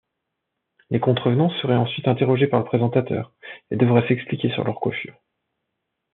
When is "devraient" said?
3.75-4.07